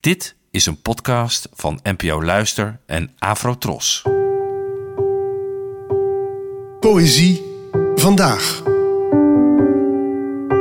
Dit 0.00 0.36
is 0.50 0.66
een 0.66 0.82
podcast 0.82 1.48
van 1.52 1.80
NPO 1.82 2.22
Luister 2.22 2.80
en 2.86 3.14
Afrotros. 3.18 4.02
Poëzie 6.80 7.42
vandaag. 7.94 8.62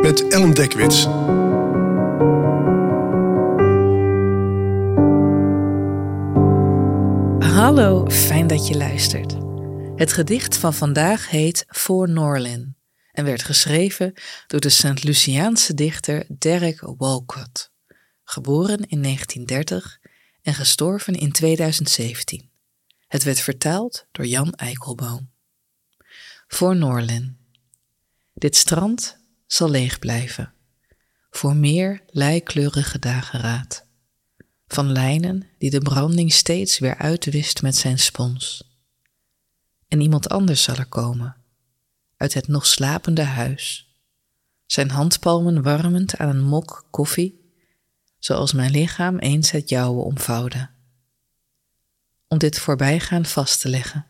Met 0.01 0.27
Ellen 0.27 0.53
Dekwits. 0.53 1.03
Hallo, 7.53 8.09
fijn 8.09 8.47
dat 8.47 8.67
je 8.67 8.77
luistert. 8.77 9.35
Het 9.95 10.13
gedicht 10.13 10.57
van 10.57 10.73
vandaag 10.73 11.29
heet 11.29 11.65
For 11.67 12.09
Norlin 12.09 12.75
en 13.11 13.25
werd 13.25 13.43
geschreven 13.43 14.13
door 14.47 14.59
de 14.59 14.69
St. 14.69 15.03
Luciaanse 15.03 15.73
dichter 15.73 16.25
Derek 16.37 16.81
Walcott, 16.97 17.68
geboren 18.29 18.87
in 18.87 19.01
1930 19.01 19.99
en 20.41 20.53
gestorven 20.53 21.13
in 21.13 21.31
2017. 21.31 22.49
Het 23.07 23.23
werd 23.23 23.39
vertaald 23.39 24.05
door 24.11 24.25
Jan 24.25 24.53
Eikelboom. 24.53 25.29
Voor 26.47 26.75
Norlin. 26.75 27.37
Dit 28.33 28.55
strand 28.55 29.17
zal 29.47 29.69
leeg 29.69 29.99
blijven, 29.99 30.53
voor 31.29 31.55
meer 31.55 32.03
leikleurige 32.07 32.99
dageraad. 32.99 33.85
Van 34.67 34.91
lijnen 34.91 35.47
die 35.57 35.69
de 35.69 35.81
branding 35.81 36.33
steeds 36.33 36.79
weer 36.79 36.97
uitwist 36.97 37.61
met 37.61 37.75
zijn 37.75 37.99
spons. 37.99 38.63
En 39.87 40.01
iemand 40.01 40.29
anders 40.29 40.63
zal 40.63 40.75
er 40.75 40.85
komen, 40.85 41.35
uit 42.17 42.33
het 42.33 42.47
nog 42.47 42.65
slapende 42.65 43.23
huis, 43.23 43.93
zijn 44.65 44.89
handpalmen 44.89 45.61
warmend 45.61 46.17
aan 46.17 46.29
een 46.29 46.43
mok 46.43 46.87
koffie, 46.89 47.38
zoals 48.19 48.53
mijn 48.53 48.71
lichaam 48.71 49.17
eens 49.17 49.51
het 49.51 49.69
jouwe 49.69 50.03
omvouwde. 50.03 50.69
Om 52.27 52.37
dit 52.37 52.59
voorbijgaan 52.59 53.25
vast 53.25 53.61
te 53.61 53.69
leggen, 53.69 54.05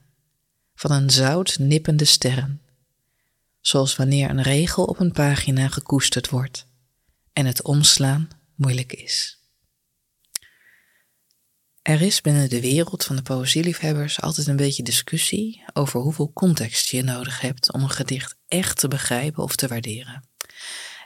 van 0.75 0.91
een 0.91 1.09
zout 1.09 1.57
nippende 1.59 2.05
sterren, 2.05 2.61
zoals 3.59 3.95
wanneer 3.95 4.29
een 4.29 4.41
regel 4.41 4.83
op 4.83 4.99
een 4.99 5.11
pagina 5.11 5.67
gekoesterd 5.67 6.29
wordt 6.29 6.67
en 7.33 7.45
het 7.45 7.63
omslaan 7.63 8.27
moeilijk 8.55 8.93
is. 8.93 9.37
Er 11.81 12.01
is 12.01 12.21
binnen 12.21 12.49
de 12.49 12.61
wereld 12.61 13.03
van 13.03 13.15
de 13.15 13.21
poëzieliefhebbers 13.21 14.21
altijd 14.21 14.47
een 14.47 14.55
beetje 14.55 14.83
discussie 14.83 15.63
over 15.73 15.99
hoeveel 15.99 16.33
context 16.33 16.89
je 16.89 17.03
nodig 17.03 17.41
hebt 17.41 17.73
om 17.73 17.81
een 17.81 17.89
gedicht 17.89 18.35
echt 18.47 18.77
te 18.77 18.87
begrijpen 18.87 19.43
of 19.43 19.55
te 19.55 19.67
waarderen. 19.67 20.28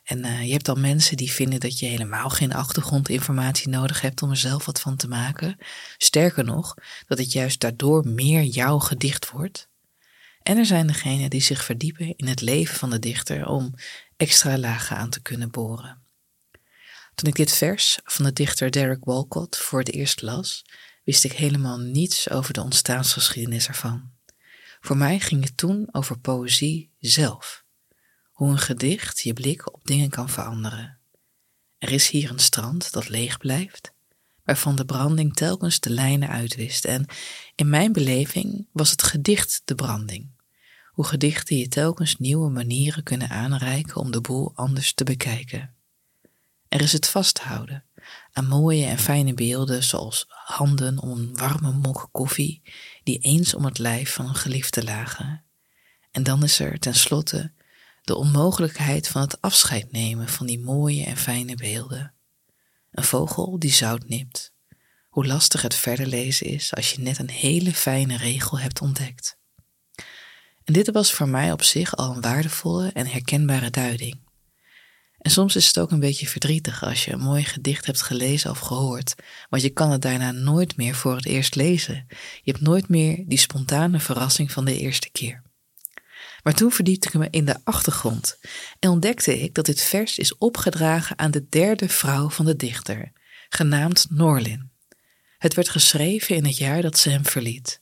En 0.04 0.26
uh, 0.26 0.46
je 0.46 0.52
hebt 0.52 0.70
al 0.70 0.76
mensen 0.76 1.18
die 1.18 1.32
vinden 1.32 1.60
dat 1.60 1.80
je 1.80 1.86
helemaal 1.86 2.30
geen 2.30 2.54
achtergrondinformatie 2.54 3.70
nodig 3.70 4.02
hebt 4.02 4.22
om 4.22 4.30
er 4.30 4.38
zelf 4.38 4.66
wat 4.66 4.82
van 4.82 4.96
te 4.96 5.08
maken. 5.08 5.58
Sterker 5.98 6.44
nog, 6.44 6.74
dat 7.08 7.18
het 7.18 7.32
juist 7.32 7.60
daardoor 7.60 8.08
meer 8.08 8.44
jouw 8.44 8.80
gedicht 8.80 9.30
wordt. 9.30 9.70
En 10.42 10.58
er 10.58 10.66
zijn 10.66 10.88
degenen 10.88 11.30
die 11.30 11.42
zich 11.42 11.64
verdiepen 11.64 12.14
in 12.16 12.28
het 12.28 12.42
leven 12.42 12.76
van 12.76 12.90
de 12.90 13.00
dichter 13.00 13.48
om 13.48 13.74
extra 14.18 14.58
lagen 14.58 14.98
aan 14.98 15.10
te 15.10 15.22
kunnen 15.22 15.52
boren. 15.52 16.02
Toen 17.16 17.30
ik 17.30 17.36
dit 17.36 17.52
vers 17.52 18.00
van 18.04 18.26
de 18.26 18.34
dichter 18.34 18.72
Derek 18.72 19.06
Walcott 19.06 19.58
voor 19.58 19.80
het 19.80 19.92
eerst 19.92 20.22
las, 20.22 20.66
wist 21.04 21.24
ik 21.24 21.32
helemaal 21.32 21.78
niets 21.78 22.30
over 22.30 22.54
de 22.54 22.62
ontstaansgeschiedenis 22.62 23.68
ervan. 23.68 24.12
Voor 24.82 24.98
mij 24.98 25.20
ging 25.20 25.44
het 25.44 25.58
toen 25.58 25.88
over 25.92 26.20
poëzie 26.20 26.90
zelf. 27.00 27.63
Hoe 28.34 28.50
een 28.50 28.58
gedicht 28.58 29.22
je 29.22 29.34
blik 29.34 29.74
op 29.74 29.82
dingen 29.84 30.10
kan 30.10 30.30
veranderen. 30.30 30.98
Er 31.78 31.92
is 31.92 32.10
hier 32.10 32.30
een 32.30 32.40
strand 32.40 32.92
dat 32.92 33.10
leeg 33.10 33.38
blijft, 33.38 33.94
waarvan 34.44 34.76
de 34.76 34.86
branding 34.86 35.34
telkens 35.34 35.80
de 35.80 35.90
lijnen 35.90 36.30
uitwist. 36.30 36.86
En 36.86 37.06
in 37.56 37.70
mijn 37.70 37.92
beleving 37.92 38.68
was 38.72 38.92
het 38.92 39.04
gedicht 39.04 39.62
de 39.66 39.76
branding. 39.76 40.32
Hoe 40.92 41.06
gedichten 41.06 41.58
je 41.58 41.68
telkens 41.68 42.18
nieuwe 42.18 42.50
manieren 42.50 43.04
kunnen 43.04 43.30
aanreiken 43.30 43.96
om 43.96 44.12
de 44.12 44.22
boel 44.22 44.52
anders 44.56 44.94
te 44.94 45.04
bekijken. 45.04 45.74
Er 46.68 46.82
is 46.82 46.92
het 46.92 47.08
vasthouden 47.08 47.84
aan 48.32 48.48
mooie 48.48 48.86
en 48.86 48.98
fijne 48.98 49.34
beelden 49.34 49.84
zoals 49.84 50.26
handen 50.28 51.00
om 51.00 51.12
een 51.12 51.36
warme 51.36 51.72
mok 51.72 52.10
koffie 52.12 52.62
die 53.04 53.20
eens 53.20 53.54
om 53.54 53.66
het 53.66 53.78
lijf 53.78 54.14
van 54.14 54.28
een 54.28 54.36
geliefde 54.36 54.84
lagen. 54.84 55.44
En 56.12 56.24
dan 56.24 56.44
is 56.44 56.60
er 56.60 56.80
tenslotte 56.80 57.52
de 58.04 58.16
onmogelijkheid 58.16 59.08
van 59.08 59.22
het 59.22 59.42
afscheid 59.42 59.92
nemen 59.92 60.28
van 60.28 60.46
die 60.46 60.60
mooie 60.60 61.06
en 61.06 61.18
fijne 61.18 61.56
beelden. 61.56 62.14
Een 62.92 63.04
vogel 63.04 63.60
die 63.60 63.72
zout 63.72 64.08
nipt. 64.08 64.54
Hoe 65.10 65.26
lastig 65.26 65.62
het 65.62 65.76
verder 65.76 66.08
lezen 66.08 66.48
is 66.48 66.76
als 66.76 66.92
je 66.92 67.02
net 67.02 67.20
een 67.20 67.30
hele 67.30 67.74
fijne 67.74 68.18
regel 68.18 68.60
hebt 68.60 68.82
ontdekt. 68.82 69.38
En 70.64 70.74
dit 70.74 70.92
was 70.92 71.14
voor 71.14 71.30
mij 71.30 71.52
op 71.52 71.64
zich 71.64 71.96
al 71.96 72.16
een 72.16 72.22
waardevolle 72.22 72.92
en 72.94 73.08
herkenbare 73.08 73.70
duiding. 73.70 74.22
En 75.18 75.32
soms 75.32 75.56
is 75.56 75.68
het 75.68 75.80
ook 75.80 75.92
een 75.92 76.00
beetje 76.00 76.28
verdrietig 76.28 76.84
als 76.84 77.06
je 77.06 77.12
een 77.12 77.20
mooi 77.20 77.44
gedicht 77.44 77.86
hebt 77.86 78.02
gelezen 78.02 78.50
of 78.50 78.60
gehoord, 78.60 79.16
want 79.50 79.64
je 79.64 79.70
kan 79.70 79.92
het 79.92 80.02
daarna 80.02 80.32
nooit 80.32 80.78
meer 80.78 80.96
voor 80.96 81.16
het 81.16 81.26
eerst 81.26 81.56
lezen. 81.56 82.06
Je 82.42 82.52
hebt 82.52 82.62
nooit 82.62 82.90
meer 82.90 83.24
die 83.28 83.38
spontane 83.38 84.00
verrassing 84.00 84.52
van 84.52 84.66
de 84.66 84.78
eerste 84.78 85.10
keer. 85.12 85.42
Maar 86.44 86.54
toen 86.54 86.72
verdiepte 86.72 87.08
ik 87.08 87.14
me 87.14 87.28
in 87.30 87.46
de 87.46 87.60
achtergrond 87.64 88.40
en 88.80 88.90
ontdekte 88.90 89.40
ik 89.40 89.54
dat 89.54 89.66
dit 89.66 89.82
vers 89.82 90.18
is 90.18 90.38
opgedragen 90.38 91.18
aan 91.18 91.32
de 91.32 91.50
derde 91.50 91.90
vrouw 91.90 92.30
van 92.30 92.46
de 92.46 92.56
dichter, 92.56 93.12
genaamd 93.50 94.06
Norlin. 94.10 94.72
Het 95.38 95.54
werd 95.54 95.70
geschreven 95.70 96.36
in 96.36 96.46
het 96.46 96.58
jaar 96.58 96.82
dat 96.82 96.98
ze 96.98 97.10
hem 97.10 97.26
verliet. 97.26 97.82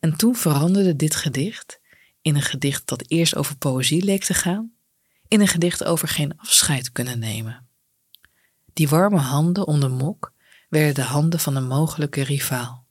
En 0.00 0.16
toen 0.16 0.36
veranderde 0.36 0.96
dit 0.96 1.16
gedicht 1.16 1.80
in 2.22 2.34
een 2.34 2.42
gedicht 2.42 2.86
dat 2.86 3.04
eerst 3.06 3.36
over 3.36 3.56
poëzie 3.56 4.04
leek 4.04 4.24
te 4.24 4.34
gaan, 4.34 4.72
in 5.28 5.40
een 5.40 5.48
gedicht 5.48 5.84
over 5.84 6.08
geen 6.08 6.38
afscheid 6.38 6.92
kunnen 6.92 7.18
nemen. 7.18 7.68
Die 8.72 8.88
warme 8.88 9.18
handen 9.18 9.66
om 9.66 9.80
de 9.80 9.88
mok 9.88 10.32
werden 10.68 10.94
de 10.94 11.02
handen 11.02 11.40
van 11.40 11.56
een 11.56 11.66
mogelijke 11.66 12.22
rivaal. 12.22 12.86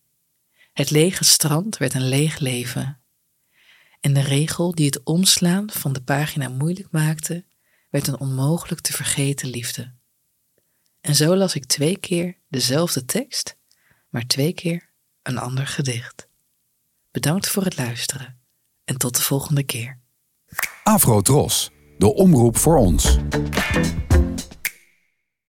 Het 0.74 0.90
lege 0.90 1.24
strand 1.24 1.78
werd 1.78 1.94
een 1.94 2.08
leeg 2.08 2.40
leven. 2.40 2.99
En 4.00 4.14
de 4.14 4.22
regel 4.22 4.76
die 4.76 4.86
het 4.86 5.04
omslaan 5.04 5.70
van 5.70 5.94
de 5.94 6.02
pagina 6.02 6.50
moeilijk 6.50 6.88
maakte, 6.92 7.46
werd 7.90 8.08
een 8.08 8.20
onmogelijk 8.20 8.82
te 8.82 8.94
vergeten 8.94 9.50
liefde. 9.50 9.94
En 11.02 11.16
zo 11.16 11.36
las 11.36 11.56
ik 11.56 11.66
twee 11.66 11.98
keer 11.98 12.38
dezelfde 12.48 13.06
tekst, 13.06 13.58
maar 14.10 14.28
twee 14.28 14.54
keer 14.54 14.90
een 15.24 15.38
ander 15.38 15.68
gedicht. 15.68 16.28
Bedankt 17.12 17.50
voor 17.50 17.64
het 17.64 17.78
luisteren 17.78 18.40
en 18.84 18.98
tot 18.98 19.16
de 19.16 19.22
volgende 19.22 19.64
keer. 19.64 20.00
Afro 20.84 21.22
Tros 21.22 21.72
de 22.00 22.14
omroep 22.14 22.58
voor 22.58 22.78
ons. 22.78 23.18